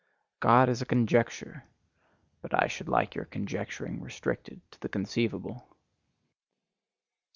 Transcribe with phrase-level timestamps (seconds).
[0.39, 1.63] God is a conjecture:
[2.41, 5.63] but I should like your conjecturing restricted to the conceivable.